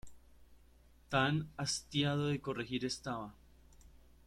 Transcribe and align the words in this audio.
Tan 1.11 1.51
hastiado 1.57 2.25
de 2.25 2.41
corregir 2.41 2.85
estaba. 2.85 3.35